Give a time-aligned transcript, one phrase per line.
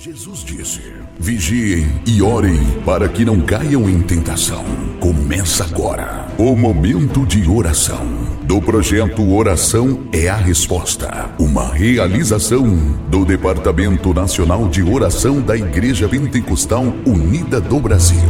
[0.00, 0.80] Jesus disse:
[1.18, 4.64] Vigiem e orem para que não caiam em tentação.
[5.00, 8.06] Começa agora o momento de oração
[8.44, 12.64] do projeto Oração é a Resposta, uma realização
[13.10, 18.22] do Departamento Nacional de Oração da Igreja Pentecostal Unida do Brasil.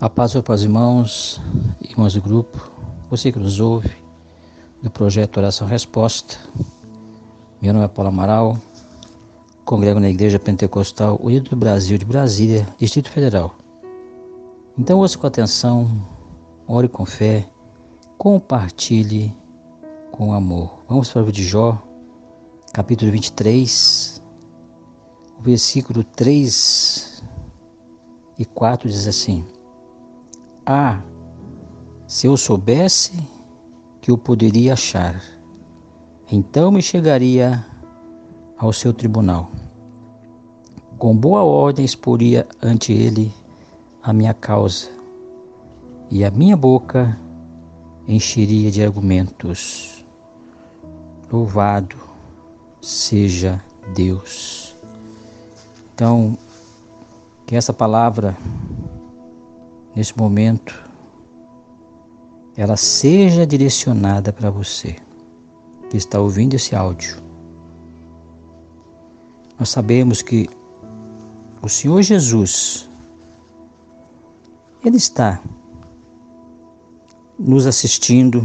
[0.00, 1.38] A paz para os irmãos,
[1.82, 2.70] irmãos do grupo,
[3.10, 3.90] você que nos ouve,
[4.82, 6.38] do projeto Oração Resposta.
[7.64, 8.58] Meu nome é Paulo Amaral,
[9.64, 13.54] congrego na Igreja Pentecostal Unido do Brasil de Brasília, Distrito Federal.
[14.76, 15.90] Então ouça com atenção,
[16.68, 17.48] ore com fé,
[18.18, 19.34] compartilhe
[20.12, 20.84] com amor.
[20.86, 21.82] Vamos para o livro de Jó,
[22.70, 24.20] capítulo 23,
[25.38, 27.22] o versículo 3
[28.38, 29.42] e 4 diz assim:
[30.66, 31.00] Ah,
[32.06, 33.26] se eu soubesse
[34.02, 35.33] que eu poderia achar,
[36.30, 37.64] então me chegaria
[38.56, 39.50] ao seu tribunal.
[40.98, 43.32] Com boa ordem exporia ante ele
[44.02, 44.88] a minha causa,
[46.10, 47.18] e a minha boca
[48.08, 50.04] encheria de argumentos.
[51.30, 51.96] Louvado
[52.80, 53.62] seja
[53.94, 54.74] Deus.
[55.94, 56.38] Então,
[57.46, 58.36] que essa palavra,
[59.94, 60.82] nesse momento,
[62.56, 64.96] ela seja direcionada para você
[65.94, 67.16] que está ouvindo esse áudio.
[69.56, 70.50] Nós sabemos que
[71.62, 72.90] o Senhor Jesus,
[74.84, 75.40] Ele está
[77.38, 78.44] nos assistindo,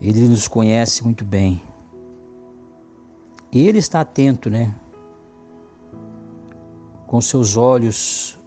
[0.00, 1.62] Ele nos conhece muito bem.
[3.52, 4.74] E Ele está atento, né?
[7.06, 8.38] Com seus olhos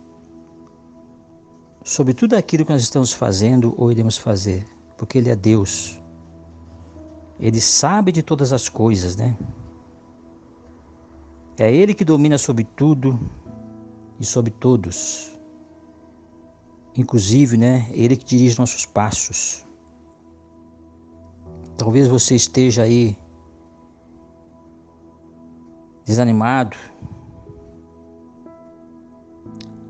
[1.83, 4.65] sobre tudo aquilo que nós estamos fazendo ou iremos fazer,
[4.97, 6.01] porque Ele é Deus.
[7.39, 9.37] Ele sabe de todas as coisas, né?
[11.57, 13.19] É Ele que domina sobre tudo
[14.19, 15.37] e sobre todos.
[16.95, 17.87] Inclusive, né?
[17.91, 19.65] Ele que dirige nossos passos.
[21.77, 23.15] Talvez você esteja aí
[26.05, 26.75] desanimado,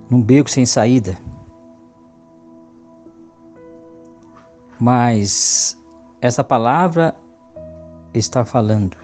[0.09, 1.18] num beco sem saída.
[4.79, 5.78] Mas
[6.19, 7.16] essa palavra
[8.13, 8.97] está falando.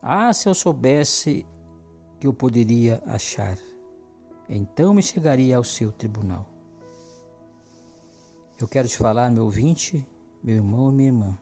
[0.00, 1.46] Ah, se eu soubesse
[2.18, 3.56] que eu poderia achar,
[4.48, 6.48] então me chegaria ao seu tribunal.
[8.60, 10.06] Eu quero te falar, meu ouvinte,
[10.42, 11.38] meu irmão e minha irmã.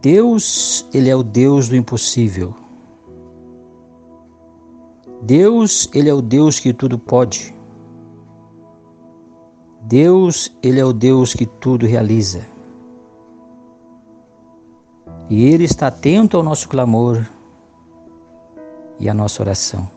[0.00, 2.54] Deus, Ele é o Deus do impossível.
[5.22, 7.54] Deus, Ele é o Deus que tudo pode.
[9.82, 12.46] Deus, Ele é o Deus que tudo realiza.
[15.30, 17.28] E Ele está atento ao nosso clamor
[18.98, 19.88] e à nossa oração.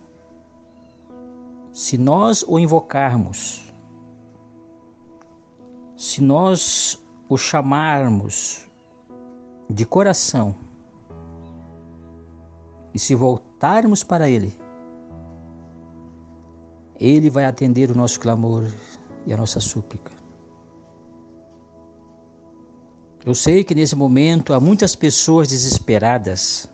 [1.72, 3.72] Se nós o invocarmos,
[5.96, 8.68] se nós o chamarmos
[9.70, 10.54] de coração
[12.94, 14.54] e se voltarmos para Ele,
[16.96, 18.66] Ele vai atender o nosso clamor
[19.26, 20.21] e a nossa súplica.
[23.24, 26.68] Eu sei que nesse momento há muitas pessoas desesperadas,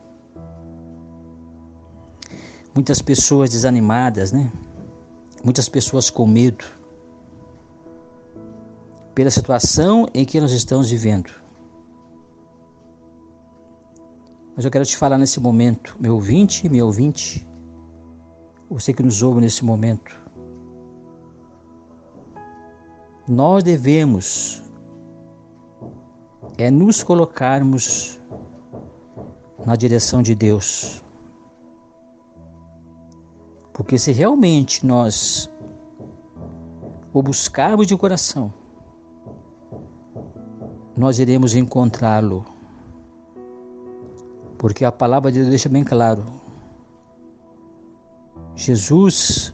[2.74, 4.50] muitas pessoas desanimadas, né?
[5.44, 6.64] Muitas pessoas com medo
[9.14, 11.32] pela situação em que nós estamos vivendo.
[14.56, 17.46] Mas eu quero te falar nesse momento, meu ouvinte, meu ouvinte,
[18.70, 20.18] você que nos ouve nesse momento.
[23.28, 24.67] Nós devemos
[26.58, 28.20] é nos colocarmos
[29.66, 31.04] na direção de Deus.
[33.74, 35.50] Porque se realmente nós
[37.14, 38.52] o buscarmos de coração,
[40.98, 42.44] nós iremos encontrá-lo.
[44.58, 46.26] Porque a palavra de Deus deixa bem claro.
[48.56, 49.54] Jesus,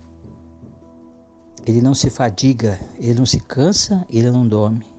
[1.66, 4.93] ele não se fadiga, ele não se cansa, ele não dorme.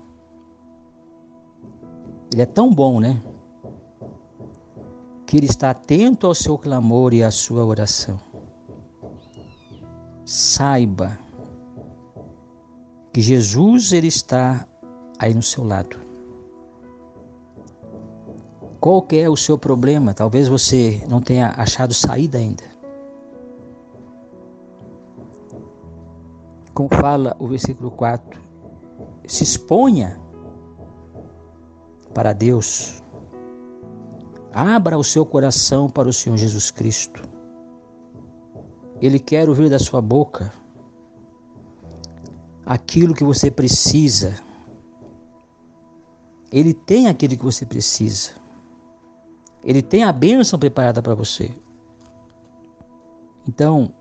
[2.35, 3.23] Ele é tão bom, né?
[5.25, 8.21] Que ele está atento ao seu clamor e à sua oração.
[10.27, 11.17] Saiba
[13.13, 14.67] que Jesus ele está
[15.17, 15.97] aí no seu lado.
[18.81, 20.13] Qual que é o seu problema?
[20.13, 22.65] Talvez você não tenha achado saída ainda.
[26.75, 28.41] Como fala o versículo 4,
[29.25, 30.24] se exponha
[32.15, 33.03] para Deus.
[34.53, 37.21] Abra o seu coração para o Senhor Jesus Cristo.
[39.03, 40.53] Ele quer ouvir da sua boca
[42.65, 44.41] aquilo que você precisa.
[46.53, 48.31] Ele tem aquilo que você precisa.
[49.65, 51.53] Ele tem a bênção preparada para você.
[53.49, 53.93] Então,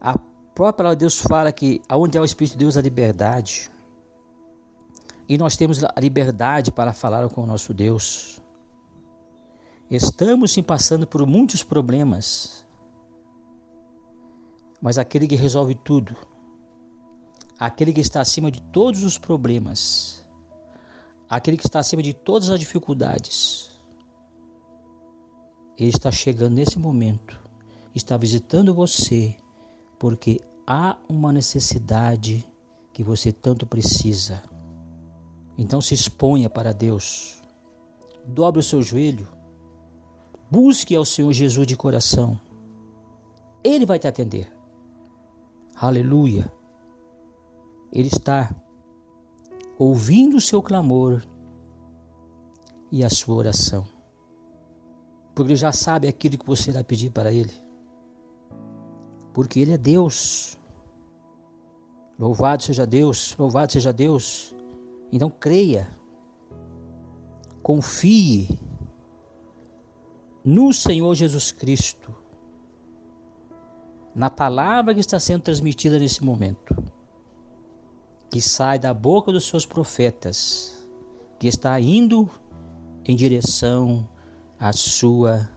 [0.00, 0.18] a
[0.54, 3.70] própria palavra de Deus fala que aonde há o Espírito de Deus há liberdade.
[5.32, 8.38] E nós temos a liberdade para falar com o nosso Deus.
[9.88, 12.66] Estamos sim passando por muitos problemas,
[14.78, 16.14] mas aquele que resolve tudo,
[17.58, 20.28] aquele que está acima de todos os problemas,
[21.30, 23.70] aquele que está acima de todas as dificuldades,
[25.78, 27.40] ele está chegando nesse momento,
[27.94, 29.34] está visitando você,
[29.98, 32.44] porque há uma necessidade
[32.92, 34.42] que você tanto precisa.
[35.56, 37.42] Então se exponha para Deus,
[38.26, 39.28] dobre o seu joelho,
[40.50, 42.40] busque ao Senhor Jesus de coração,
[43.62, 44.52] Ele vai te atender.
[45.74, 46.52] Aleluia.
[47.92, 48.54] Ele está
[49.78, 51.22] ouvindo o seu clamor
[52.90, 53.86] e a sua oração.
[55.34, 57.52] Porque ele já sabe aquilo que você irá pedir para ele.
[59.32, 60.58] Porque ele é Deus.
[62.18, 64.54] Louvado seja Deus, louvado seja Deus.
[65.12, 65.90] Então creia,
[67.62, 68.58] confie
[70.42, 72.16] no Senhor Jesus Cristo
[74.14, 76.76] na palavra que está sendo transmitida nesse momento,
[78.30, 80.88] que sai da boca dos seus profetas,
[81.38, 82.30] que está indo
[83.04, 84.08] em direção
[84.58, 85.50] à sua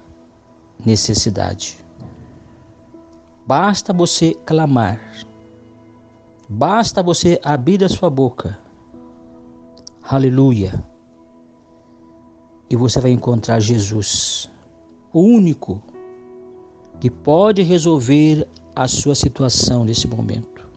[0.86, 1.78] necessidade.
[3.48, 5.00] Basta você clamar,
[6.50, 8.65] basta você abrir a sua boca.
[10.08, 10.86] Aleluia.
[12.70, 14.48] E você vai encontrar Jesus,
[15.12, 15.82] o único
[17.00, 20.70] que pode resolver a sua situação nesse momento.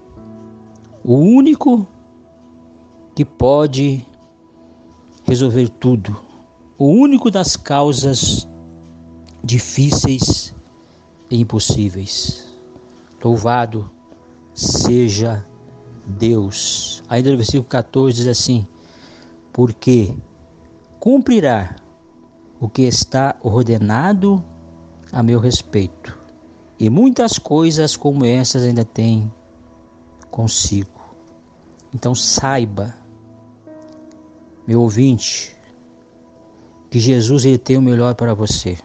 [1.04, 1.86] O único
[3.14, 4.02] que pode
[5.26, 6.18] resolver tudo.
[6.78, 8.48] O único das causas
[9.44, 10.54] difíceis
[11.30, 12.48] e impossíveis.
[13.22, 13.90] Louvado
[14.54, 15.44] seja
[16.06, 17.02] Deus.
[17.10, 18.66] Ainda no versículo 14 diz assim:
[19.58, 20.14] Porque
[21.00, 21.74] cumprirá
[22.60, 24.40] o que está ordenado
[25.10, 26.16] a meu respeito.
[26.78, 29.28] E muitas coisas como essas ainda tem
[30.30, 31.00] consigo.
[31.92, 32.94] Então saiba,
[34.64, 35.56] meu ouvinte,
[36.88, 38.78] que Jesus ele tem o melhor para você.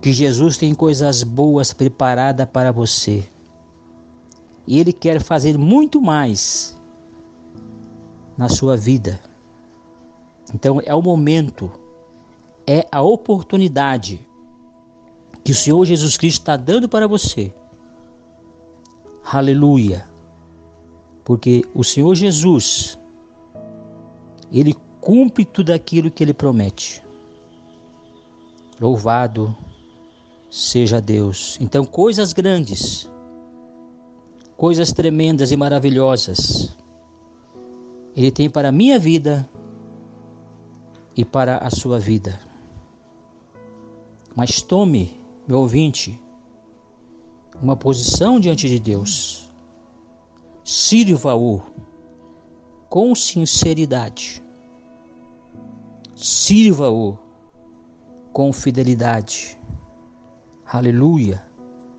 [0.00, 3.28] Que Jesus tem coisas boas preparadas para você.
[4.66, 6.74] E ele quer fazer muito mais
[8.36, 9.20] na sua vida.
[10.54, 11.70] Então é o momento,
[12.66, 14.26] é a oportunidade
[15.42, 17.52] que o Senhor Jesus Cristo está dando para você.
[19.24, 20.08] Aleluia.
[21.24, 22.98] Porque o Senhor Jesus,
[24.52, 27.02] Ele cumpre tudo aquilo que Ele promete.
[28.80, 29.56] Louvado
[30.50, 31.56] seja Deus.
[31.60, 33.10] Então, coisas grandes,
[34.56, 36.76] coisas tremendas e maravilhosas,
[38.16, 39.46] Ele tem para a minha vida
[41.14, 42.40] e para a sua vida.
[44.34, 46.18] Mas tome meu ouvinte,
[47.60, 49.50] uma posição diante de Deus.
[50.64, 51.62] Sirva-o
[52.88, 54.42] com sinceridade.
[56.16, 57.18] Sirva-o
[58.32, 59.58] com fidelidade.
[60.64, 61.46] Aleluia.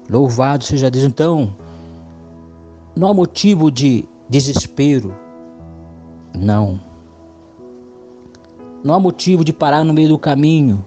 [0.10, 1.06] Louvado seja Deus.
[1.06, 1.56] Então,
[2.96, 5.27] não há motivo de desespero.
[6.40, 6.80] Não.
[8.84, 10.86] Não há motivo de parar no meio do caminho,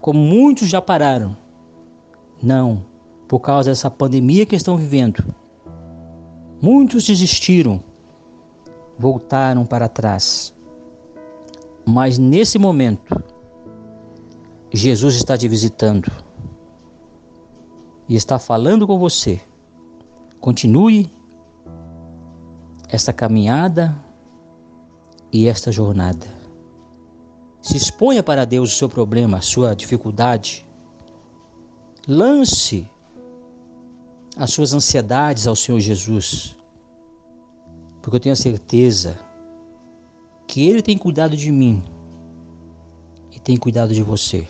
[0.00, 1.36] como muitos já pararam.
[2.42, 2.84] Não,
[3.26, 5.24] por causa dessa pandemia que estão vivendo.
[6.60, 7.82] Muitos desistiram,
[8.98, 10.52] voltaram para trás.
[11.86, 13.22] Mas nesse momento,
[14.72, 16.10] Jesus está te visitando
[18.08, 19.40] e está falando com você.
[20.40, 21.10] Continue
[22.88, 24.03] esta caminhada
[25.34, 26.26] e esta jornada.
[27.60, 30.64] Se exponha para Deus o seu problema, a sua dificuldade,
[32.06, 32.86] Lance
[34.36, 36.54] as suas ansiedades ao Senhor Jesus,
[38.02, 39.18] porque eu tenho a certeza
[40.46, 41.82] que Ele tem cuidado de mim
[43.32, 44.46] e tem cuidado de você.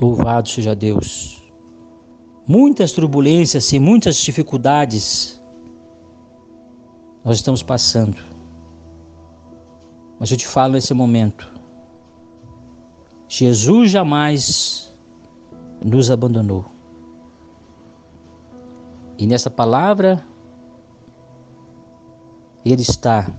[0.00, 1.42] Louvado seja Deus.
[2.46, 5.40] Muitas turbulências e muitas dificuldades
[7.24, 8.16] nós estamos passando.
[10.20, 11.50] Mas eu te falo nesse momento,
[13.26, 14.92] Jesus jamais
[15.82, 16.66] nos abandonou.
[19.16, 20.22] E nessa palavra,
[22.62, 23.30] Ele está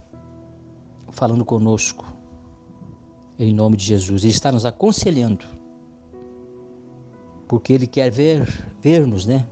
[1.12, 2.04] falando conosco,
[3.38, 4.24] em nome de Jesus.
[4.24, 5.46] Ele está nos aconselhando,
[7.48, 8.48] porque Ele quer ver,
[8.82, 9.48] ver-nos, né,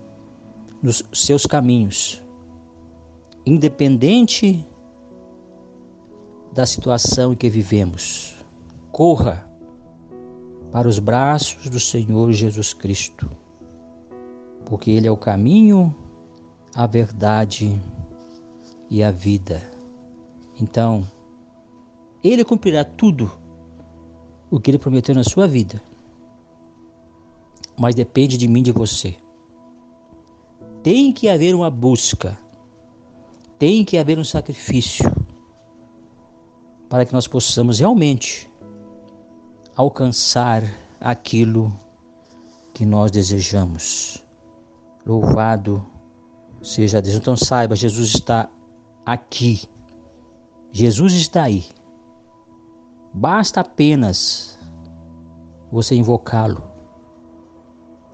[0.82, 2.24] nos seus caminhos,
[3.46, 4.66] independente
[6.52, 8.36] da situação em que vivemos.
[8.92, 9.48] Corra
[10.72, 13.30] para os braços do Senhor Jesus Cristo,
[14.66, 15.96] porque Ele é o caminho,
[16.76, 17.82] a verdade
[18.90, 19.62] e a vida.
[20.60, 21.08] Então,
[22.24, 23.32] Ele cumprirá tudo
[24.52, 25.82] o que Ele prometeu na sua vida,
[27.78, 29.16] mas depende de mim e de você.
[30.84, 32.38] Tem que haver uma busca,
[33.58, 35.19] tem que haver um sacrifício
[36.90, 38.50] para que nós possamos realmente
[39.76, 40.64] alcançar
[41.00, 41.72] aquilo
[42.74, 44.26] que nós desejamos.
[45.06, 45.86] Louvado
[46.62, 47.16] seja Deus.
[47.16, 48.50] Então saiba, Jesus está
[49.06, 49.70] aqui.
[50.72, 51.66] Jesus está aí.
[53.14, 54.58] Basta apenas
[55.72, 56.64] você invocá-lo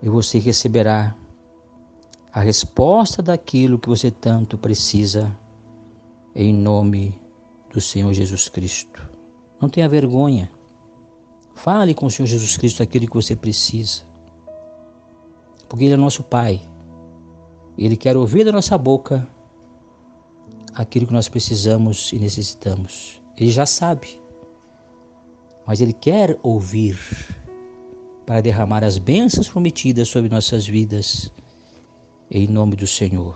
[0.01, 1.15] e você receberá
[2.31, 5.35] a resposta daquilo que você tanto precisa
[6.33, 7.24] em nome
[7.75, 9.09] do Senhor Jesus Cristo.
[9.59, 10.49] Não tenha vergonha.
[11.53, 14.03] Fale com o Senhor Jesus Cristo aquilo que você precisa.
[15.67, 16.61] Porque Ele é nosso Pai.
[17.77, 19.27] Ele quer ouvir da nossa boca
[20.73, 23.21] aquilo que nós precisamos e necessitamos.
[23.35, 24.21] Ele já sabe.
[25.67, 26.97] Mas Ele quer ouvir
[28.25, 31.29] para derramar as bênçãos prometidas sobre nossas vidas,
[32.31, 33.35] em nome do Senhor.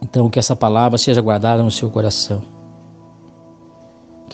[0.00, 2.54] Então, que essa palavra seja guardada no seu coração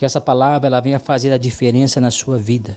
[0.01, 2.75] que essa palavra ela venha fazer a diferença na sua vida.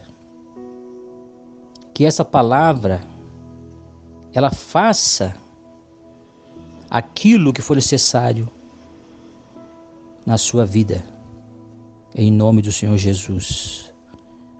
[1.94, 3.02] Que essa palavra
[4.34, 5.34] ela faça
[6.90, 8.46] aquilo que for necessário
[10.26, 11.02] na sua vida.
[12.14, 13.90] Em nome do Senhor Jesus.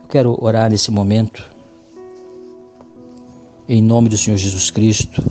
[0.01, 1.45] Eu quero orar nesse momento.
[3.69, 5.23] Em nome do Senhor Jesus Cristo.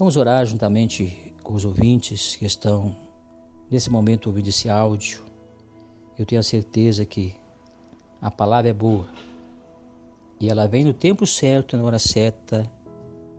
[0.00, 2.96] Vamos orar juntamente com os ouvintes que estão
[3.70, 5.32] nesse momento ouvindo esse áudio
[6.18, 7.36] eu tenho a certeza que
[8.20, 9.06] a palavra é boa
[10.40, 12.70] e ela vem no tempo certo, na hora certa,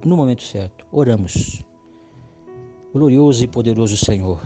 [0.03, 0.86] no momento certo.
[0.91, 1.63] Oramos.
[2.94, 4.41] Glorioso e poderoso Senhor.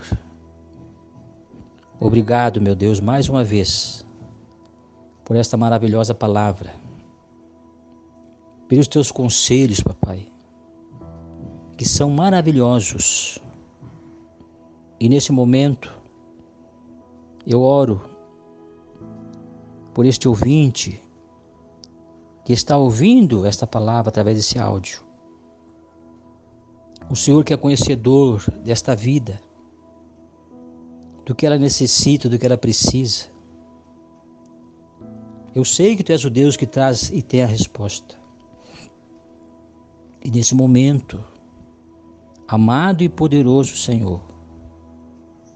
[2.00, 4.06] Obrigado, meu Deus, mais uma vez
[5.24, 6.74] por esta maravilhosa palavra.
[8.68, 10.28] Pelos teus conselhos, papai,
[11.78, 13.40] que são maravilhosos.
[15.00, 15.94] E nesse momento,
[17.46, 18.19] eu oro
[20.00, 20.98] por este ouvinte
[22.46, 25.04] que está ouvindo esta palavra através desse áudio.
[27.10, 29.42] O Senhor que é conhecedor desta vida,
[31.26, 33.26] do que ela necessita, do que ela precisa.
[35.54, 38.16] Eu sei que Tu és o Deus que traz e tem a resposta.
[40.24, 41.22] E nesse momento,
[42.48, 44.22] amado e poderoso Senhor,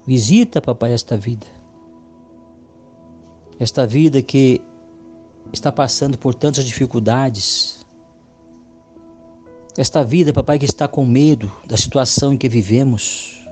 [0.06, 1.63] visita, papai, esta vida
[3.58, 4.60] esta vida que
[5.52, 7.84] está passando por tantas dificuldades,
[9.76, 13.44] esta vida, papai, que está com medo da situação em que vivemos.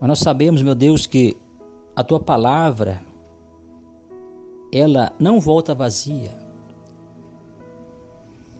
[0.00, 1.36] Mas nós sabemos, meu Deus, que
[1.96, 3.02] a tua palavra,
[4.72, 6.32] ela não volta vazia.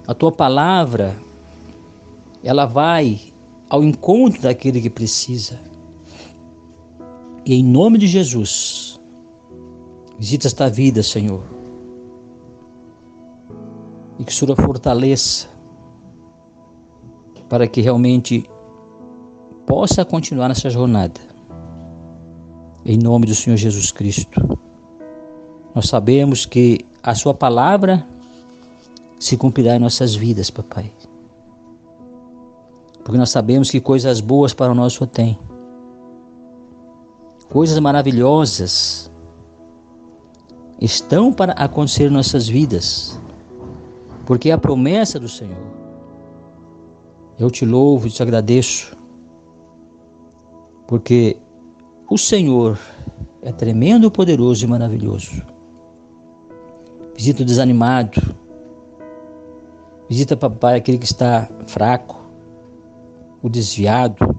[0.07, 1.17] A tua palavra,
[2.43, 3.21] ela vai
[3.69, 5.61] ao encontro daquele que precisa.
[7.45, 8.88] E em nome de Jesus,
[10.18, 11.42] Visita esta vida, Senhor.
[14.18, 15.48] E que o Senhor fortaleça
[17.48, 18.44] para que realmente
[19.64, 21.20] possa continuar nessa jornada.
[22.84, 24.58] Em nome do Senhor Jesus Cristo.
[25.72, 28.04] Nós sabemos que a Sua palavra
[29.20, 30.90] se cumprirá em nossas vidas, papai.
[33.04, 35.38] Porque nós sabemos que coisas boas para o nosso tem.
[37.48, 39.08] Coisas maravilhosas
[40.80, 43.18] estão para acontecer nossas vidas,
[44.25, 45.66] porque é a promessa do Senhor.
[47.38, 48.97] Eu te louvo e te agradeço,
[50.87, 51.37] porque
[52.08, 52.78] o Senhor
[53.42, 55.42] é tremendo, poderoso e maravilhoso.
[57.14, 58.35] Visita o desanimado,
[60.08, 62.20] visita, papai, aquele que está fraco,
[63.42, 64.37] o desviado,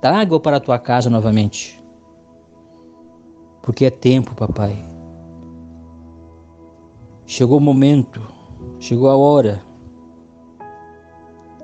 [0.00, 1.82] traga-o para a tua casa novamente,
[3.62, 4.87] porque é tempo, papai
[7.28, 8.22] Chegou o momento,
[8.80, 9.60] chegou a hora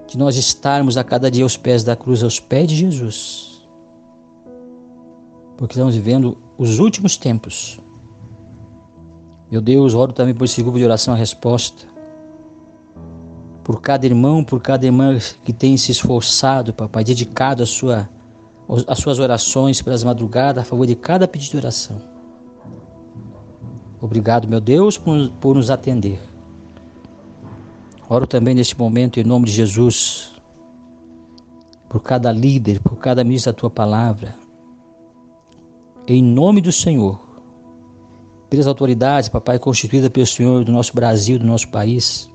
[0.06, 3.66] de nós estarmos a cada dia aos pés da cruz, aos pés de Jesus.
[5.56, 7.80] Porque estamos vivendo os últimos tempos.
[9.50, 11.86] Meu Deus, oro também por esse grupo de oração a resposta.
[13.64, 18.06] Por cada irmão, por cada irmã que tem se esforçado, papai, dedicado a sua,
[18.86, 22.13] as suas orações pelas madrugadas a favor de cada pedido de oração.
[24.04, 26.20] Obrigado, meu Deus, por, por nos atender.
[28.06, 30.34] Oro também neste momento em nome de Jesus,
[31.88, 34.34] por cada líder, por cada ministro da tua palavra.
[36.06, 37.18] Em nome do Senhor,
[38.50, 42.30] pelas autoridades, papai, constituídas pelo Senhor do nosso Brasil, do nosso país.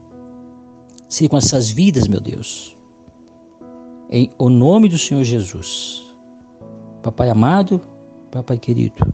[1.08, 2.76] Siga com essas vidas, meu Deus.
[4.10, 6.04] Em o nome do Senhor Jesus.
[7.04, 7.80] Papai amado,
[8.32, 9.14] papai querido.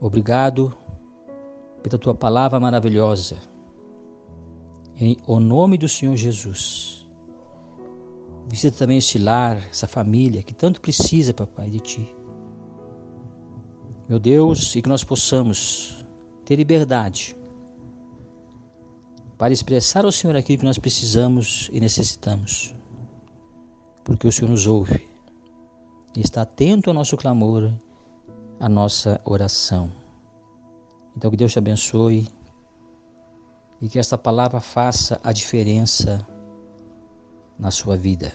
[0.00, 0.85] Obrigado
[1.88, 3.36] pela tua palavra maravilhosa.
[4.96, 7.06] Em o nome do Senhor Jesus.
[8.48, 12.16] Visita também este lar, essa família que tanto precisa, papai, de ti.
[14.08, 16.04] Meu Deus, e que nós possamos
[16.44, 17.36] ter liberdade
[19.36, 22.74] para expressar ao Senhor aquilo que nós precisamos e necessitamos.
[24.02, 25.08] Porque o Senhor nos ouve
[26.16, 27.70] e está atento ao nosso clamor,
[28.58, 30.05] à nossa oração.
[31.16, 32.28] Então que Deus te abençoe
[33.80, 36.26] e que esta palavra faça a diferença
[37.58, 38.32] na sua vida.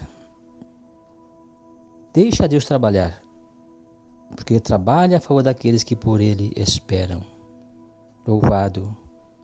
[2.12, 3.22] Deixa Deus trabalhar,
[4.36, 7.24] porque Ele trabalha a favor daqueles que por Ele esperam.
[8.26, 8.96] Louvado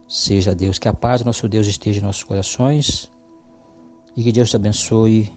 [0.09, 3.11] seja Deus, que a paz do nosso Deus esteja em nossos corações
[4.17, 5.33] e que Deus te abençoe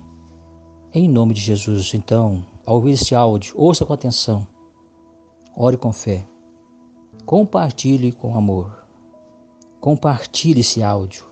[0.94, 1.94] em nome de Jesus.
[1.94, 4.48] Então, ao ouvir este áudio, ouça com atenção,
[5.56, 6.24] ore com fé
[7.32, 8.84] Compartilhe com amor.
[9.80, 11.24] Compartilhe esse áudio.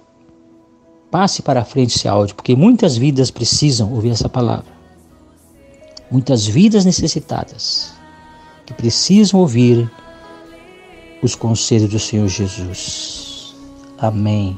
[1.12, 4.71] Passe para frente esse áudio, porque muitas vidas precisam ouvir essa palavra.
[6.09, 7.93] Muitas vidas necessitadas
[8.65, 9.91] que precisam ouvir
[11.21, 13.53] os conselhos do Senhor Jesus.
[13.97, 14.57] Amém.